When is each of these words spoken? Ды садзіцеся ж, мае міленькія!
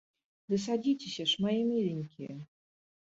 Ды 0.53 0.57
садзіцеся 0.63 1.23
ж, 1.33 1.45
мае 1.45 1.59
міленькія! 1.71 2.33